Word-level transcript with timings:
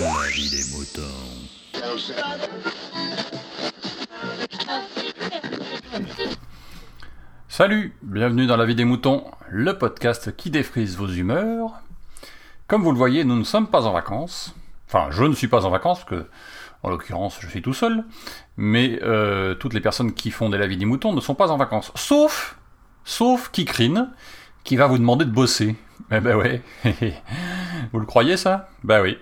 Des. 0.00 0.06
Salut, 7.48 7.94
bienvenue 8.00 8.46
dans 8.46 8.56
La 8.56 8.64
vie 8.64 8.74
des 8.74 8.86
moutons, 8.86 9.26
le 9.50 9.76
podcast 9.76 10.34
qui 10.34 10.48
défrise 10.48 10.96
vos 10.96 11.06
humeurs. 11.06 11.82
Comme 12.66 12.82
vous 12.82 12.92
le 12.92 12.96
voyez, 12.96 13.24
nous 13.24 13.36
ne 13.36 13.44
sommes 13.44 13.66
pas 13.66 13.84
en 13.84 13.92
vacances. 13.92 14.54
Enfin, 14.88 15.08
je 15.10 15.22
ne 15.22 15.34
suis 15.34 15.48
pas 15.48 15.66
en 15.66 15.70
vacances, 15.70 15.98
parce 15.98 16.22
que, 16.22 16.26
en 16.82 16.88
l'occurrence, 16.88 17.36
je 17.38 17.48
suis 17.48 17.60
tout 17.60 17.74
seul. 17.74 18.04
Mais 18.56 18.98
euh, 19.02 19.54
toutes 19.54 19.74
les 19.74 19.82
personnes 19.82 20.14
qui 20.14 20.30
font 20.30 20.48
de 20.48 20.56
La 20.56 20.66
vie 20.66 20.78
des 20.78 20.86
moutons 20.86 21.12
ne 21.12 21.20
sont 21.20 21.34
pas 21.34 21.50
en 21.50 21.58
vacances. 21.58 21.92
Sauf, 21.94 22.56
sauf 23.04 23.50
Kikrine, 23.50 24.08
qui 24.64 24.76
va 24.76 24.86
vous 24.86 24.96
demander 24.96 25.26
de 25.26 25.30
bosser. 25.30 25.76
Eh 26.10 26.20
ben 26.20 26.36
ouais. 26.36 26.62
vous 27.92 28.00
le 28.00 28.06
croyez 28.06 28.38
ça? 28.38 28.70
Ben 28.82 29.02
oui. 29.02 29.18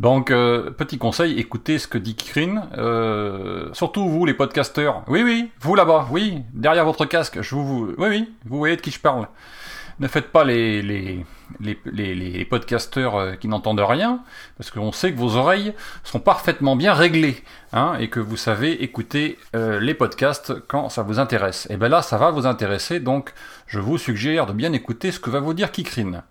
Donc, 0.00 0.30
euh, 0.30 0.70
petit 0.70 0.96
conseil, 0.96 1.38
écoutez 1.38 1.78
ce 1.78 1.88
que 1.88 1.98
dit 1.98 2.14
Kikrine. 2.14 2.62
Euh, 2.76 3.68
surtout 3.72 4.08
vous, 4.08 4.24
les 4.26 4.34
podcasteurs. 4.34 5.02
Oui, 5.08 5.22
oui, 5.24 5.50
vous 5.60 5.74
là-bas, 5.74 6.06
oui, 6.10 6.42
derrière 6.52 6.84
votre 6.84 7.04
casque. 7.04 7.42
Je 7.42 7.54
vous, 7.56 7.94
oui, 7.98 8.08
oui, 8.08 8.32
vous 8.44 8.58
voyez 8.58 8.76
de 8.76 8.80
qui 8.80 8.92
je 8.92 9.00
parle. 9.00 9.26
Ne 10.00 10.06
faites 10.06 10.30
pas 10.30 10.44
les, 10.44 10.80
les, 10.80 11.26
les, 11.60 12.14
les, 12.14 12.44
podcasteurs 12.44 13.16
euh, 13.16 13.32
qui 13.34 13.48
n'entendent 13.48 13.80
rien, 13.80 14.22
parce 14.56 14.70
qu'on 14.70 14.92
sait 14.92 15.12
que 15.12 15.18
vos 15.18 15.34
oreilles 15.34 15.74
sont 16.04 16.20
parfaitement 16.20 16.76
bien 16.76 16.94
réglées, 16.94 17.42
hein, 17.72 17.96
et 17.98 18.08
que 18.08 18.20
vous 18.20 18.36
savez 18.36 18.84
écouter 18.84 19.38
euh, 19.56 19.80
les 19.80 19.94
podcasts 19.94 20.54
quand 20.68 20.88
ça 20.88 21.02
vous 21.02 21.18
intéresse. 21.18 21.66
Et 21.70 21.76
bien 21.76 21.88
là, 21.88 22.02
ça 22.02 22.16
va 22.16 22.30
vous 22.30 22.46
intéresser, 22.46 23.00
donc 23.00 23.32
je 23.66 23.80
vous 23.80 23.98
suggère 23.98 24.46
de 24.46 24.52
bien 24.52 24.72
écouter 24.72 25.10
ce 25.10 25.18
que 25.18 25.30
va 25.30 25.40
vous 25.40 25.54
dire 25.54 25.72
Kikrine. 25.72 26.22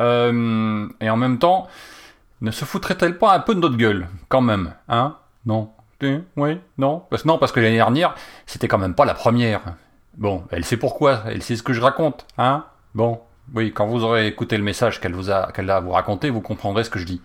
Euh, 0.00 0.88
et 1.02 1.10
en 1.10 1.18
même 1.18 1.38
temps, 1.38 1.68
ne 2.42 2.50
se 2.50 2.64
foutrait-elle 2.64 3.16
pas 3.18 3.34
un 3.34 3.40
peu 3.40 3.54
de 3.54 3.60
notre 3.60 3.76
gueule, 3.76 4.08
quand 4.28 4.40
même, 4.40 4.74
hein? 4.88 5.16
Non 5.46 5.70
Oui 6.36 6.58
Non 6.76 7.04
parce, 7.08 7.24
Non, 7.24 7.38
parce 7.38 7.52
que 7.52 7.60
l'année 7.60 7.76
dernière, 7.76 8.16
c'était 8.46 8.66
quand 8.66 8.78
même 8.78 8.94
pas 8.94 9.04
la 9.04 9.14
première. 9.14 9.60
Bon, 10.18 10.44
elle 10.50 10.64
sait 10.64 10.76
pourquoi, 10.76 11.22
elle 11.26 11.42
sait 11.42 11.56
ce 11.56 11.62
que 11.62 11.72
je 11.72 11.80
raconte, 11.80 12.26
hein? 12.36 12.66
Bon, 12.94 13.20
oui, 13.54 13.72
quand 13.72 13.86
vous 13.86 14.02
aurez 14.02 14.26
écouté 14.26 14.58
le 14.58 14.64
message 14.64 15.00
qu'elle 15.00 15.14
vous 15.14 15.30
a 15.30 15.48
à 15.56 15.80
vous 15.80 15.92
raconter, 15.92 16.30
vous 16.30 16.40
comprendrez 16.40 16.82
ce 16.82 16.90
que 16.90 16.98
je 16.98 17.06
dis. 17.06 17.22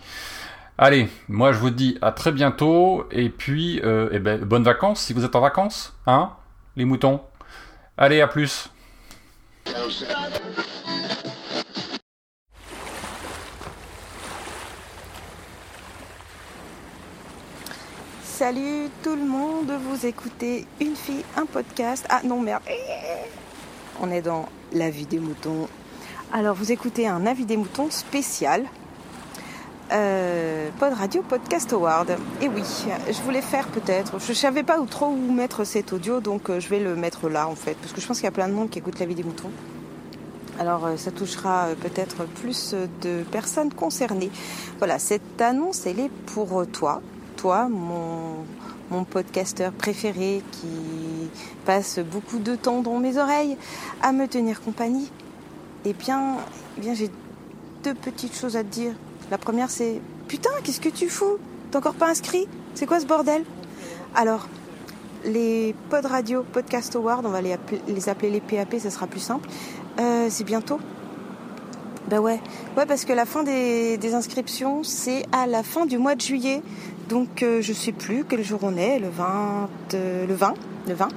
Allez, 0.77 1.09
moi 1.27 1.51
je 1.51 1.57
vous 1.57 1.71
dis 1.71 1.97
à 2.03 2.11
très 2.11 2.31
bientôt, 2.31 3.07
et 3.09 3.29
puis, 3.29 3.81
euh, 3.83 4.09
eh 4.11 4.19
ben, 4.19 4.39
bonnes 4.45 4.63
vacances 4.63 5.01
si 5.01 5.13
vous 5.13 5.25
êtes 5.25 5.35
en 5.35 5.41
vacances, 5.41 5.95
hein 6.05 6.31
Les 6.75 6.85
moutons. 6.85 7.21
Allez, 7.97 8.21
à 8.21 8.27
plus 8.27 8.69
Salut 18.37 18.89
tout 19.01 19.15
le 19.15 19.25
monde, 19.25 19.71
vous 19.89 20.05
écoutez 20.05 20.67
Une 20.79 20.95
fille, 20.95 21.23
un 21.35 21.47
podcast. 21.47 22.05
Ah 22.07 22.21
non, 22.23 22.39
merde. 22.39 22.61
On 23.99 24.11
est 24.11 24.21
dans 24.21 24.47
La 24.73 24.91
vie 24.91 25.07
des 25.07 25.17
moutons. 25.17 25.67
Alors, 26.31 26.53
vous 26.53 26.71
écoutez 26.71 27.07
un 27.07 27.25
avis 27.25 27.45
des 27.45 27.57
moutons 27.57 27.89
spécial. 27.89 28.65
Euh, 29.91 30.69
Pod 30.77 30.93
Radio 30.93 31.23
Podcast 31.23 31.73
Award. 31.73 32.15
Et 32.39 32.47
oui, 32.47 32.61
je 33.07 33.19
voulais 33.23 33.41
faire 33.41 33.67
peut-être. 33.69 34.19
Je 34.19 34.33
savais 34.33 34.61
pas 34.61 34.77
trop 34.85 35.07
où 35.07 35.31
mettre 35.31 35.63
cet 35.63 35.91
audio, 35.91 36.19
donc 36.19 36.51
euh, 36.51 36.59
je 36.59 36.69
vais 36.69 36.79
le 36.79 36.95
mettre 36.95 37.29
là 37.29 37.47
en 37.47 37.55
fait, 37.55 37.73
parce 37.73 37.91
que 37.91 38.01
je 38.01 38.05
pense 38.05 38.17
qu'il 38.17 38.25
y 38.25 38.27
a 38.27 38.31
plein 38.31 38.49
de 38.49 38.53
monde 38.53 38.69
qui 38.69 38.77
écoute 38.77 38.99
La 38.99 39.07
vie 39.07 39.15
des 39.15 39.23
moutons. 39.23 39.49
Alors 40.59 40.85
euh, 40.85 40.95
ça 40.95 41.09
touchera 41.09 41.69
peut-être 41.81 42.25
plus 42.39 42.75
de 43.01 43.23
personnes 43.31 43.73
concernées. 43.73 44.29
Voilà, 44.77 44.99
cette 44.99 45.41
annonce, 45.41 45.87
elle 45.87 45.99
est 45.99 46.11
pour 46.27 46.67
toi, 46.67 47.01
toi, 47.37 47.69
mon, 47.69 48.45
mon 48.89 49.05
podcasteur 49.05 49.71
préféré 49.71 50.41
qui 50.51 51.29
passe 51.65 51.99
beaucoup 51.99 52.39
de 52.39 52.55
temps 52.55 52.81
dans 52.81 52.99
mes 52.99 53.17
oreilles 53.17 53.55
à 54.01 54.11
me 54.11 54.27
tenir 54.27 54.61
compagnie. 54.61 55.09
Eh 55.85 55.93
bien, 55.93 56.37
eh 56.77 56.81
bien 56.81 56.93
j'ai 56.93 57.09
deux 57.83 57.93
petites 57.93 58.35
choses 58.35 58.57
à 58.57 58.63
te 58.63 58.69
dire. 58.69 58.93
La 59.31 59.37
première, 59.37 59.69
c'est 59.69 60.01
Putain, 60.27 60.49
qu'est-ce 60.63 60.81
que 60.81 60.89
tu 60.89 61.07
fous? 61.07 61.37
T'es 61.71 61.77
encore 61.77 61.93
pas 61.93 62.09
inscrit? 62.09 62.47
C'est 62.73 62.85
quoi 62.85 62.99
ce 62.99 63.05
bordel? 63.05 63.45
Alors, 64.13 64.47
les 65.23 65.73
Pod 65.89 66.05
Radio 66.05 66.43
Podcast 66.43 66.95
Awards, 66.97 67.21
on 67.23 67.29
va 67.29 67.41
les 67.41 67.53
appeler 68.09 68.29
les, 68.29 68.41
PAP, 68.41 68.75
ça 68.79 68.89
sera 68.89 69.07
plus 69.07 69.21
simple. 69.21 69.47
Euh, 69.99 70.27
c'est 70.29 70.43
bientôt. 70.43 70.79
Bah 72.09 72.19
ouais, 72.19 72.41
ouais 72.75 72.85
parce 72.85 73.05
que 73.05 73.13
la 73.13 73.25
fin 73.25 73.43
des 73.43 74.13
inscriptions, 74.13 74.83
c'est 74.83 75.25
à 75.31 75.47
la 75.47 75.63
fin 75.63 75.85
du 75.85 75.97
mois 75.97 76.15
de 76.15 76.21
juillet. 76.21 76.61
Donc 77.09 77.43
euh, 77.43 77.61
je 77.61 77.73
sais 77.73 77.91
plus 77.91 78.25
quel 78.27 78.43
jour 78.43 78.59
on 78.63 78.75
est, 78.75 78.99
le 78.99 79.09
20, 79.09 79.69
euh, 79.93 80.27
le 80.27 80.33
20, 80.33 80.53
le 80.87 80.93
20. 80.93 81.07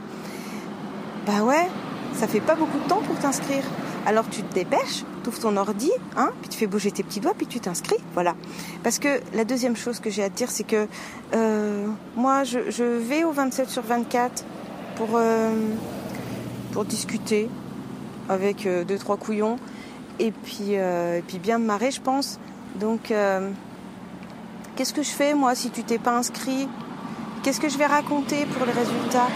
Bah 1.26 1.42
ouais, 1.42 1.68
ça 2.14 2.26
fait 2.28 2.40
pas 2.40 2.54
beaucoup 2.54 2.78
de 2.78 2.88
temps 2.88 3.02
pour 3.02 3.16
t'inscrire. 3.16 3.64
Alors 4.06 4.28
tu 4.30 4.42
te 4.42 4.54
dépêches, 4.54 5.04
tu 5.22 5.28
ouvres 5.28 5.40
ton 5.40 5.56
ordi, 5.56 5.90
hein, 6.16 6.30
puis 6.40 6.48
tu 6.48 6.58
fais 6.58 6.66
bouger 6.66 6.90
tes 6.90 7.02
petits 7.02 7.20
doigts, 7.20 7.34
puis 7.36 7.46
tu 7.46 7.60
t'inscris, 7.60 7.98
voilà. 8.14 8.34
Parce 8.82 8.98
que 8.98 9.20
la 9.34 9.44
deuxième 9.44 9.76
chose 9.76 10.00
que 10.00 10.10
j'ai 10.10 10.22
à 10.22 10.30
te 10.30 10.36
dire, 10.36 10.50
c'est 10.50 10.64
que 10.64 10.86
euh, 11.34 11.86
moi, 12.16 12.44
je, 12.44 12.58
vais 12.98 13.24
au 13.24 13.32
27 13.32 13.68
sur 13.68 13.82
24 13.82 14.44
pour, 14.96 15.10
euh, 15.14 15.50
pour 16.72 16.84
discuter 16.84 17.48
avec 18.28 18.64
euh, 18.66 18.84
deux, 18.84 18.96
trois 18.96 19.18
couillons, 19.18 19.58
et 20.18 20.32
puis, 20.32 20.72
et 20.72 21.22
puis 21.26 21.38
bien 21.38 21.58
me 21.58 21.64
marrer, 21.64 21.90
je 21.90 22.00
pense. 22.00 22.38
Donc, 22.78 23.10
qu'est-ce 24.80 24.94
que 24.94 25.02
je 25.02 25.10
fais, 25.10 25.34
moi, 25.34 25.54
si 25.54 25.68
tu 25.68 25.84
t'es 25.84 25.98
pas 25.98 26.16
inscrit? 26.16 26.66
Qu'est-ce 27.42 27.60
que 27.60 27.68
je 27.68 27.76
vais 27.76 27.84
raconter 27.84 28.46
pour 28.46 28.64
les 28.64 28.72
résultats? 28.72 29.28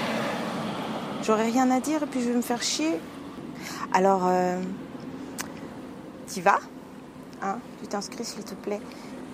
J'aurai 1.22 1.50
rien 1.50 1.71
à 1.71 1.81
dire, 1.81 2.03
et 2.03 2.06
puis 2.06 2.22
je 2.22 2.31
vais 2.31 2.37
me 2.37 2.41
faire 2.41 2.62
chier. 2.62 2.99
Alors, 3.93 4.22
euh, 4.25 4.59
t'y 6.27 6.41
vas, 6.41 6.60
hein, 7.43 7.59
tu 7.78 7.87
t'inscris 7.88 8.25
s'il 8.25 8.43
te 8.43 8.55
plaît. 8.55 8.81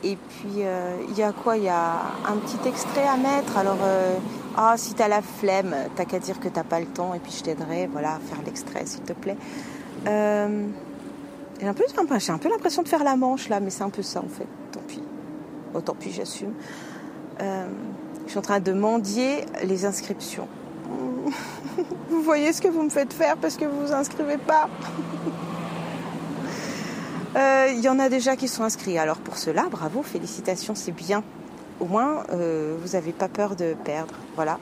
Et 0.03 0.17
puis, 0.17 0.65
euh, 0.65 0.97
il 1.11 1.17
y 1.17 1.23
a 1.23 1.31
quoi? 1.31 1.57
Il 1.57 1.63
y 1.63 1.69
a 1.69 2.01
un 2.27 2.39
petit 2.39 2.69
extrait 2.69 3.07
à 3.07 3.17
mettre? 3.17 3.57
Alors, 3.57 3.79
euh, 3.81 4.17
ah, 4.57 4.75
si 4.77 4.95
t'as 4.95 5.07
la 5.07 5.23
flemme, 5.23 5.77
t'as 5.95 6.07
qu'à 6.07 6.19
dire 6.19 6.41
que 6.41 6.49
t'as 6.49 6.65
pas 6.65 6.81
le 6.81 6.87
temps, 6.87 7.15
et 7.15 7.21
puis 7.21 7.31
je 7.31 7.45
t'aiderai, 7.45 7.87
voilà, 7.87 8.15
à 8.15 8.19
faire 8.19 8.43
l'extrait, 8.45 8.85
s'il 8.85 9.03
te 9.03 9.13
plaît. 9.13 9.37
Euh, 10.09 10.67
j'ai 11.61 11.69
un 11.69 11.73
peu 11.73 11.85
l'impression 11.97 12.83
de 12.83 12.89
faire 12.89 13.05
la 13.05 13.15
manche 13.15 13.49
là, 13.49 13.61
mais 13.61 13.71
c'est 13.71 13.85
un 13.85 13.91
peu 13.91 14.03
ça 14.03 14.19
en 14.19 14.29
fait. 14.29 14.49
Tant 14.73 14.81
pis. 14.89 15.05
Oh, 15.75 15.81
tant 15.81 15.95
pis, 15.95 16.11
j'assume. 16.11 16.53
Euh, 17.41 17.67
je 18.27 18.31
suis 18.31 18.39
en 18.39 18.43
train 18.43 18.61
de 18.61 18.73
mendier 18.73 19.45
les 19.63 19.85
inscriptions. 19.85 20.49
Vous 22.11 22.23
voyez 22.23 22.53
ce 22.53 22.61
que 22.61 22.69
vous 22.69 22.83
me 22.83 22.91
faites 22.91 23.13
faire 23.13 23.37
parce 23.37 23.57
que 23.57 23.65
vous 23.65 23.87
vous 23.87 23.93
inscrivez 23.93 24.39
pas. 24.39 24.69
Euh, 27.37 27.69
Il 27.73 27.81
y 27.81 27.89
en 27.89 28.01
a 28.01 28.09
déjà 28.09 28.35
qui 28.35 28.49
sont 28.49 28.65
inscrits. 28.65 28.99
Alors 28.99 29.19
pour 29.19 29.39
cela, 29.39 29.69
bravo, 29.71 30.03
félicitations, 30.03 30.75
c'est 30.75 30.91
bien. 30.91 31.23
Au 31.79 31.85
moins, 31.85 32.25
euh, 32.33 32.77
vous 32.83 32.95
n'avez 32.95 33.13
pas 33.13 33.29
peur 33.29 33.55
de 33.55 33.77
perdre. 33.85 34.15
Voilà. 34.35 34.59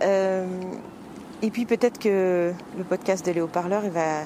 Et 0.00 1.50
puis 1.52 1.64
peut-être 1.64 2.00
que 2.00 2.52
le 2.76 2.82
podcast 2.82 3.24
de 3.24 3.30
Léo 3.30 3.46
Parleur, 3.46 3.84
il 3.84 3.92
va, 3.92 4.22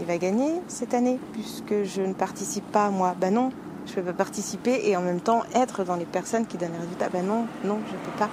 il 0.00 0.06
va 0.06 0.16
gagner 0.16 0.62
cette 0.66 0.94
année, 0.94 1.18
puisque 1.34 1.84
je 1.84 2.00
ne 2.00 2.14
participe 2.14 2.72
pas, 2.72 2.88
moi. 2.88 3.14
Ben 3.20 3.34
non, 3.34 3.52
je 3.88 3.92
ne 3.92 4.04
peux 4.04 4.12
pas 4.12 4.24
participer 4.24 4.88
et 4.88 4.96
en 4.96 5.00
même 5.00 5.20
temps 5.20 5.42
être 5.54 5.82
dans 5.82 5.96
les 5.96 6.04
personnes 6.04 6.46
qui 6.46 6.56
donnent 6.56 6.72
les 6.72 6.78
résultats. 6.78 7.08
Ben 7.08 7.26
non, 7.26 7.46
non, 7.64 7.80
je 7.88 7.92
ne 7.92 7.98
peux 7.98 8.18
pas. 8.18 8.28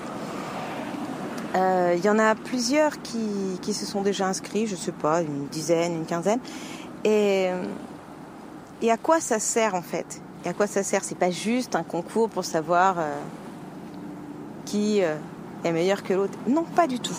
Euh, 1.56 1.96
Il 1.98 2.04
y 2.04 2.10
en 2.10 2.20
a 2.20 2.36
plusieurs 2.36 3.02
qui, 3.02 3.58
qui 3.62 3.74
se 3.74 3.86
sont 3.86 4.02
déjà 4.02 4.28
inscrits, 4.28 4.68
je 4.68 4.76
sais 4.76 4.92
pas, 4.92 5.22
une 5.22 5.48
dizaine, 5.48 5.94
une 5.94 6.06
quinzaine. 6.06 6.40
Et, 7.04 7.50
et 8.82 8.92
à 8.92 8.98
quoi 8.98 9.20
ça 9.20 9.40
sert 9.40 9.74
en 9.74 9.82
fait? 9.82 10.22
Et 10.44 10.50
à 10.50 10.54
quoi 10.54 10.68
ça 10.68 10.84
sert? 10.84 11.04
C'est 11.04 11.18
pas 11.18 11.32
juste 11.32 11.76
un 11.76 11.84
concours 11.84 12.30
pour 12.30 12.44
savoir 12.44 13.00
euh, 13.00 13.16
qui 14.66 15.02
euh, 15.02 15.16
est 15.66 15.72
meilleur 15.72 16.04
que 16.04 16.14
l'autre. 16.14 16.38
Non, 16.48 16.64
pas 16.64 16.88
du 16.88 17.00
tout. 17.00 17.16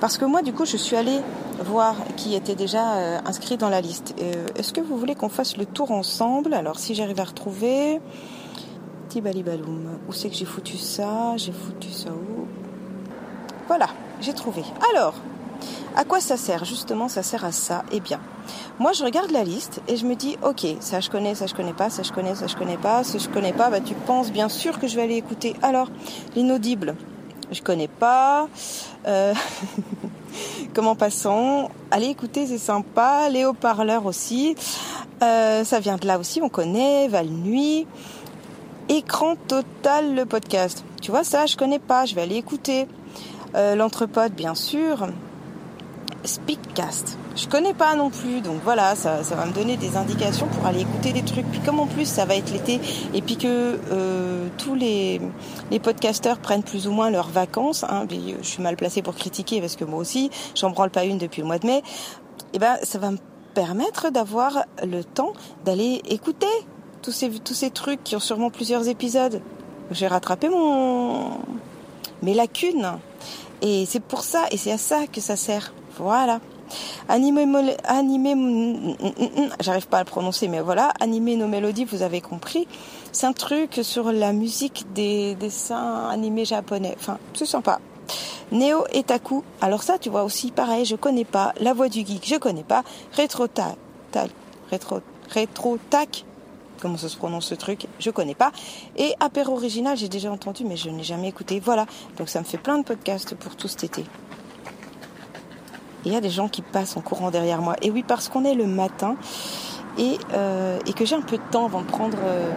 Parce 0.00 0.18
que 0.18 0.24
moi, 0.24 0.42
du 0.42 0.52
coup, 0.52 0.64
je 0.64 0.76
suis 0.76 0.96
allée 0.96 1.20
voir 1.64 1.94
qui 2.16 2.34
était 2.34 2.56
déjà 2.56 2.94
euh, 2.94 3.18
inscrit 3.24 3.56
dans 3.56 3.68
la 3.68 3.80
liste. 3.80 4.14
Euh, 4.20 4.46
Est-ce 4.56 4.72
que 4.72 4.80
vous 4.80 4.98
voulez 4.98 5.14
qu'on 5.14 5.28
fasse 5.28 5.56
le 5.56 5.66
tour 5.66 5.92
ensemble? 5.92 6.52
Alors, 6.54 6.78
si 6.78 6.94
j'arrive 6.94 7.20
à 7.20 7.24
retrouver. 7.24 8.00
Tibalibaloum. 9.08 9.98
Où 10.08 10.12
c'est 10.12 10.28
que 10.28 10.34
j'ai 10.34 10.44
foutu 10.44 10.76
ça? 10.76 11.36
J'ai 11.36 11.52
foutu 11.52 11.90
ça 11.90 12.10
où? 12.10 12.46
Voilà, 13.68 13.88
j'ai 14.20 14.32
trouvé. 14.34 14.62
Alors, 14.92 15.14
à 15.96 16.04
quoi 16.04 16.20
ça 16.20 16.36
sert? 16.36 16.64
Justement, 16.64 17.08
ça 17.08 17.22
sert 17.22 17.44
à 17.44 17.52
ça. 17.52 17.84
Eh 17.92 18.00
bien, 18.00 18.20
moi, 18.78 18.92
je 18.92 19.04
regarde 19.04 19.30
la 19.30 19.44
liste 19.44 19.80
et 19.88 19.96
je 19.96 20.04
me 20.04 20.16
dis, 20.16 20.36
ok, 20.42 20.66
ça 20.80 21.00
je 21.00 21.08
connais, 21.08 21.34
ça 21.34 21.46
je 21.46 21.54
connais 21.54 21.72
pas, 21.72 21.88
ça 21.88 22.02
je 22.02 22.12
connais, 22.12 22.34
ça 22.34 22.46
je 22.48 22.56
connais 22.56 22.76
pas, 22.76 23.04
ça 23.04 23.18
je 23.18 23.28
connais 23.28 23.52
pas. 23.52 23.70
Bah, 23.70 23.80
tu 23.80 23.94
penses 23.94 24.32
bien 24.32 24.48
sûr 24.48 24.78
que 24.80 24.88
je 24.88 24.96
vais 24.96 25.02
aller 25.02 25.16
écouter. 25.16 25.54
Alors, 25.62 25.88
l'inaudible, 26.34 26.96
je 27.50 27.62
connais 27.62 27.88
pas. 27.88 28.48
Euh... 29.06 29.34
Comment 30.74 30.96
passons? 30.96 31.68
Allez 31.90 32.08
écouter, 32.08 32.46
c'est 32.46 32.58
sympa. 32.58 33.28
Les 33.30 33.44
haut-parleurs 33.44 34.06
aussi. 34.06 34.56
Euh, 35.22 35.64
ça 35.64 35.78
vient 35.80 35.96
de 35.96 36.06
là 36.06 36.18
aussi, 36.18 36.40
on 36.42 36.48
connaît. 36.48 37.08
Val 37.08 37.28
Nuit. 37.28 37.86
Écran 38.88 39.36
total 39.36 40.14
le 40.14 40.26
podcast. 40.26 40.84
Tu 41.00 41.10
vois 41.10 41.24
ça, 41.24 41.46
je 41.46 41.56
connais 41.56 41.78
pas, 41.78 42.04
je 42.04 42.14
vais 42.14 42.22
aller 42.22 42.36
écouter. 42.36 42.86
Euh, 43.54 43.76
L'entrepode, 43.76 44.32
bien 44.32 44.54
sûr. 44.54 45.06
Speakcast. 46.24 47.16
Je 47.36 47.48
connais 47.48 47.74
pas 47.74 47.96
non 47.96 48.10
plus, 48.10 48.40
donc 48.40 48.60
voilà, 48.62 48.94
ça, 48.94 49.20
va 49.22 49.46
me 49.46 49.52
donner 49.52 49.76
des 49.76 49.96
indications 49.96 50.46
pour 50.46 50.66
aller 50.66 50.82
écouter 50.82 51.12
des 51.12 51.22
trucs. 51.22 51.46
Puis 51.50 51.60
comme 51.60 51.80
en 51.80 51.86
plus 51.86 52.06
ça 52.06 52.24
va 52.24 52.36
être 52.36 52.52
l'été, 52.52 52.80
et 53.12 53.22
puis 53.22 53.36
que 53.36 53.78
euh, 53.90 54.48
tous 54.58 54.74
les, 54.74 55.20
les 55.70 55.80
podcasteurs 55.80 56.38
prennent 56.38 56.62
plus 56.62 56.86
ou 56.86 56.92
moins 56.92 57.10
leurs 57.10 57.28
vacances, 57.28 57.84
hein, 57.84 58.06
je 58.10 58.46
suis 58.46 58.62
mal 58.62 58.76
placée 58.76 59.02
pour 59.02 59.16
critiquer 59.16 59.60
parce 59.60 59.74
que 59.74 59.84
moi 59.84 59.98
aussi, 59.98 60.30
j'en 60.54 60.70
branle 60.70 60.90
pas 60.90 61.04
une 61.04 61.18
depuis 61.18 61.40
le 61.40 61.48
mois 61.48 61.58
de 61.58 61.66
mai, 61.66 61.78
et 61.78 61.82
eh 62.54 62.58
ben 62.60 62.76
ça 62.84 62.98
va 62.98 63.10
me 63.10 63.18
permettre 63.52 64.10
d'avoir 64.10 64.64
le 64.84 65.02
temps 65.02 65.32
d'aller 65.64 66.02
écouter 66.08 66.46
tous 67.02 67.12
ces, 67.12 67.30
tous 67.30 67.54
ces 67.54 67.70
trucs 67.70 68.02
qui 68.04 68.14
ont 68.14 68.20
sûrement 68.20 68.50
plusieurs 68.50 68.88
épisodes. 68.88 69.40
J'ai 69.90 70.06
rattrapé 70.06 70.48
mon 70.48 71.30
mes 72.22 72.34
lacunes. 72.34 72.98
Et 73.62 73.86
c'est 73.86 74.00
pour 74.00 74.22
ça, 74.22 74.46
et 74.50 74.56
c'est 74.56 74.72
à 74.72 74.78
ça 74.78 75.06
que 75.06 75.20
ça 75.20 75.36
sert. 75.36 75.72
Voilà. 75.96 76.40
Animer, 77.08 77.46
animer, 77.84 78.34
j'arrive 79.60 79.88
pas 79.88 79.98
à 79.98 80.04
le 80.04 80.08
prononcer, 80.08 80.48
mais 80.48 80.60
voilà, 80.60 80.92
animer 81.00 81.36
nos 81.36 81.48
mélodies, 81.48 81.84
vous 81.84 82.02
avez 82.02 82.20
compris. 82.20 82.66
C'est 83.12 83.26
un 83.26 83.32
truc 83.32 83.80
sur 83.82 84.10
la 84.12 84.32
musique 84.32 84.86
des 84.94 85.34
dessins 85.34 86.08
animés 86.08 86.44
japonais. 86.44 86.94
Enfin, 86.98 87.18
c'est 87.34 87.46
sympa. 87.46 87.78
Neo 88.52 88.84
et 88.92 89.02
Taku. 89.02 89.42
Alors 89.60 89.82
ça, 89.82 89.98
tu 89.98 90.10
vois 90.10 90.24
aussi, 90.24 90.50
pareil, 90.50 90.84
je 90.84 90.96
connais 90.96 91.24
pas. 91.24 91.52
La 91.60 91.72
voix 91.74 91.88
du 91.88 92.04
geek, 92.04 92.26
je 92.26 92.36
connais 92.36 92.64
pas. 92.64 92.82
Rétro 93.12 93.46
tal, 93.48 93.76
rétro, 94.70 95.00
rétro 95.30 95.78
tac. 95.90 96.24
Comment 96.80 96.98
ça 96.98 97.08
se 97.08 97.16
prononce 97.16 97.46
ce 97.46 97.54
truc? 97.54 97.86
Je 97.98 98.10
connais 98.10 98.34
pas. 98.34 98.52
Et 98.96 99.14
apéro 99.20 99.54
original, 99.54 99.96
j'ai 99.96 100.08
déjà 100.08 100.30
entendu, 100.30 100.64
mais 100.64 100.76
je 100.76 100.90
n'ai 100.90 101.04
jamais 101.04 101.28
écouté. 101.28 101.60
Voilà. 101.60 101.86
Donc 102.18 102.28
ça 102.28 102.40
me 102.40 102.44
fait 102.44 102.58
plein 102.58 102.78
de 102.78 102.84
podcasts 102.84 103.34
pour 103.34 103.56
tout 103.56 103.68
cet 103.68 103.84
été 103.84 104.04
il 106.04 106.12
y 106.12 106.16
a 106.16 106.20
des 106.20 106.30
gens 106.30 106.48
qui 106.48 106.62
passent 106.62 106.96
en 106.96 107.00
courant 107.00 107.30
derrière 107.30 107.60
moi. 107.60 107.76
Et 107.82 107.90
oui, 107.90 108.04
parce 108.06 108.28
qu'on 108.28 108.44
est 108.44 108.54
le 108.54 108.66
matin 108.66 109.16
et, 109.98 110.18
euh, 110.32 110.78
et 110.86 110.92
que 110.92 111.04
j'ai 111.04 111.14
un 111.14 111.22
peu 111.22 111.36
de 111.36 111.42
temps 111.50 111.66
avant 111.66 111.80
de 111.80 111.86
prendre... 111.86 112.18
Euh, 112.22 112.50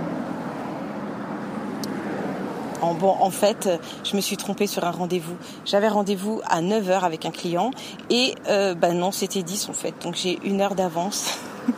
en, 2.82 2.94
bon, 2.94 3.16
en 3.20 3.32
fait, 3.32 3.70
je 4.04 4.16
me 4.16 4.22
suis 4.22 4.38
trompée 4.38 4.68
sur 4.68 4.84
un 4.84 4.92
rendez-vous. 4.92 5.36
J'avais 5.66 5.88
rendez-vous 5.88 6.42
à 6.46 6.62
9h 6.62 7.02
avec 7.02 7.26
un 7.26 7.32
client 7.32 7.72
et 8.12 8.36
euh, 8.50 8.76
bah 8.76 8.92
non, 8.92 9.12
c'était 9.12 9.42
10 9.42 9.70
en 9.70 9.74
fait. 9.74 9.96
Donc 10.04 10.16
j'ai 10.16 10.38
une 10.44 10.62
heure 10.62 10.76
d'avance. 10.76 11.40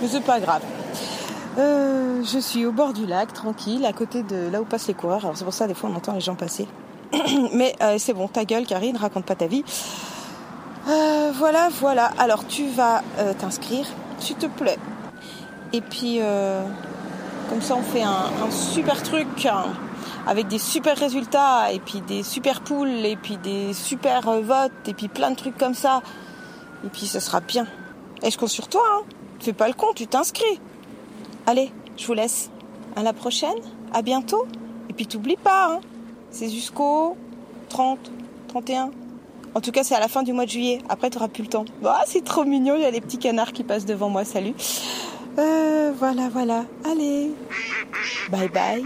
Mais 0.00 0.08
c'est 0.08 0.24
pas 0.24 0.40
grave. 0.40 0.62
Euh, 1.58 2.22
je 2.24 2.38
suis 2.38 2.64
au 2.64 2.72
bord 2.72 2.94
du 2.94 3.04
lac, 3.04 3.34
tranquille, 3.34 3.84
à 3.84 3.92
côté 3.92 4.22
de 4.22 4.48
là 4.50 4.62
où 4.62 4.64
passent 4.64 4.88
les 4.88 4.94
coureurs. 4.94 5.24
Alors 5.24 5.36
c'est 5.36 5.44
pour 5.44 5.52
ça, 5.52 5.66
des 5.66 5.74
fois, 5.74 5.90
on 5.92 5.96
entend 5.96 6.14
les 6.14 6.20
gens 6.20 6.36
passer. 6.36 6.66
Mais 7.52 7.76
c'est 7.98 8.14
bon, 8.14 8.28
ta 8.28 8.46
gueule, 8.46 8.64
Karine, 8.64 8.96
raconte 8.96 9.26
pas 9.26 9.34
ta 9.34 9.46
vie. 9.46 9.62
Euh, 10.88 11.32
voilà, 11.34 11.68
voilà. 11.80 12.10
Alors 12.18 12.46
tu 12.46 12.68
vas 12.68 13.02
euh, 13.18 13.32
t'inscrire, 13.34 13.86
s'il 14.18 14.36
te 14.36 14.46
plaît. 14.46 14.78
Et 15.72 15.80
puis, 15.80 16.18
euh, 16.20 16.62
comme 17.48 17.62
ça, 17.62 17.76
on 17.76 17.82
fait 17.82 18.02
un, 18.02 18.50
super 18.50 19.02
truc 19.02 19.46
hein, 19.46 19.66
avec 20.26 20.48
des 20.48 20.58
super 20.58 20.96
résultats, 20.98 21.72
et 21.72 21.78
puis 21.78 22.00
des 22.00 22.22
super 22.22 22.60
poules, 22.60 23.06
et 23.06 23.16
puis 23.16 23.36
des 23.38 23.72
super 23.72 24.22
votes, 24.42 24.72
et 24.86 24.94
puis 24.94 25.08
plein 25.08 25.30
de 25.30 25.36
trucs 25.36 25.56
comme 25.56 25.74
ça. 25.74 26.02
Et 26.84 26.88
puis, 26.88 27.06
ça 27.06 27.20
sera 27.20 27.40
bien. 27.40 27.66
Et 28.22 28.30
je 28.30 28.38
compte 28.38 28.50
sur 28.50 28.68
toi, 28.68 28.82
hein? 28.92 29.02
Fais 29.40 29.52
pas 29.52 29.68
le 29.68 29.74
con, 29.74 29.88
tu 29.94 30.06
t'inscris. 30.06 30.60
Allez, 31.46 31.72
je 31.96 32.06
vous 32.06 32.14
laisse. 32.14 32.50
À 32.94 33.02
la 33.02 33.12
prochaine, 33.12 33.48
à 33.94 34.02
bientôt. 34.02 34.46
Et 34.90 34.92
puis, 34.92 35.06
t'oublies 35.06 35.36
pas, 35.36 35.72
hein. 35.72 35.80
C'est 36.30 36.50
jusqu'au 36.50 37.16
30, 37.70 37.98
31. 38.48 38.90
En 39.54 39.60
tout 39.60 39.70
cas, 39.70 39.84
c'est 39.84 39.94
à 39.94 40.00
la 40.00 40.08
fin 40.08 40.22
du 40.22 40.32
mois 40.32 40.46
de 40.46 40.50
juillet. 40.50 40.80
Après, 40.88 41.10
tu 41.10 41.18
n'auras 41.18 41.28
plus 41.28 41.42
le 41.42 41.48
temps. 41.48 41.64
Ah, 41.84 42.04
c'est 42.06 42.24
trop 42.24 42.44
mignon. 42.44 42.76
Il 42.76 42.82
y 42.82 42.86
a 42.86 42.90
les 42.90 43.00
petits 43.00 43.18
canards 43.18 43.52
qui 43.52 43.64
passent 43.64 43.84
devant 43.84 44.08
moi. 44.08 44.24
Salut. 44.24 44.54
Euh, 45.38 45.92
voilà, 45.98 46.28
voilà. 46.28 46.64
Allez. 46.84 47.32
Bye 48.30 48.48
bye. 48.48 48.84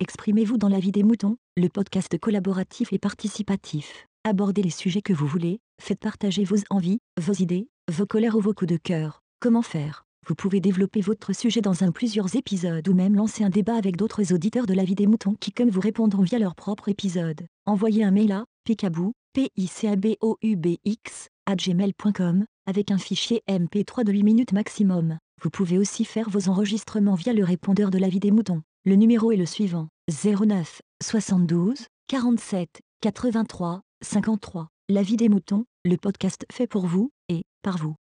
Exprimez-vous 0.00 0.58
dans 0.58 0.68
la 0.68 0.78
vie 0.78 0.92
des 0.92 1.02
moutons, 1.02 1.36
le 1.56 1.68
podcast 1.68 2.18
collaboratif 2.18 2.92
et 2.92 2.98
participatif. 2.98 4.07
Abordez 4.28 4.60
les 4.60 4.68
sujets 4.68 5.00
que 5.00 5.14
vous 5.14 5.26
voulez, 5.26 5.58
faites 5.80 6.00
partager 6.00 6.44
vos 6.44 6.58
envies, 6.68 6.98
vos 7.18 7.32
idées, 7.32 7.70
vos 7.90 8.04
colères 8.04 8.36
ou 8.36 8.42
vos 8.42 8.52
coups 8.52 8.70
de 8.70 8.76
cœur. 8.76 9.22
Comment 9.40 9.62
faire? 9.62 10.04
Vous 10.26 10.34
pouvez 10.34 10.60
développer 10.60 11.00
votre 11.00 11.34
sujet 11.34 11.62
dans 11.62 11.82
un 11.82 11.92
plusieurs 11.92 12.36
épisodes 12.36 12.86
ou 12.86 12.92
même 12.92 13.14
lancer 13.14 13.42
un 13.42 13.48
débat 13.48 13.74
avec 13.74 13.96
d'autres 13.96 14.34
auditeurs 14.34 14.66
de 14.66 14.74
la 14.74 14.84
vie 14.84 14.94
des 14.94 15.06
moutons 15.06 15.34
qui 15.40 15.50
comme 15.50 15.70
vous 15.70 15.80
répondront 15.80 16.24
via 16.24 16.38
leur 16.38 16.54
propre 16.54 16.90
épisode. 16.90 17.46
Envoyez 17.64 18.04
un 18.04 18.10
mail 18.10 18.32
à 18.32 18.44
picabou, 18.64 19.14
p 19.32 19.48
i 19.56 19.66
c 19.66 19.88
a 19.88 19.96
b 19.96 20.16
o 20.20 20.36
u 20.42 20.56
b 20.56 20.76
x 20.84 21.28
gmail.com 21.48 22.44
avec 22.66 22.90
un 22.90 22.98
fichier 22.98 23.42
MP3 23.48 24.04
de 24.04 24.12
8 24.12 24.24
minutes 24.24 24.52
maximum. 24.52 25.16
Vous 25.42 25.48
pouvez 25.48 25.78
aussi 25.78 26.04
faire 26.04 26.28
vos 26.28 26.50
enregistrements 26.50 27.14
via 27.14 27.32
le 27.32 27.44
répondeur 27.44 27.90
de 27.90 27.96
la 27.96 28.10
vie 28.10 28.20
des 28.20 28.30
moutons. 28.30 28.60
Le 28.84 28.96
numéro 28.96 29.32
est 29.32 29.36
le 29.36 29.46
suivant 29.46 29.88
09 30.10 30.82
72 31.02 31.86
47 32.08 32.82
83 33.00 33.80
53. 34.02 34.68
La 34.88 35.02
vie 35.02 35.16
des 35.16 35.28
moutons, 35.28 35.64
le 35.84 35.96
podcast 35.96 36.46
fait 36.52 36.66
pour 36.66 36.86
vous 36.86 37.10
et 37.28 37.42
par 37.62 37.78
vous. 37.78 37.96